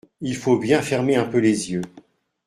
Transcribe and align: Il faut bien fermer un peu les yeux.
Il 0.21 0.35
faut 0.35 0.57
bien 0.57 0.81
fermer 0.81 1.15
un 1.15 1.25
peu 1.25 1.37
les 1.37 1.71
yeux. 1.73 1.83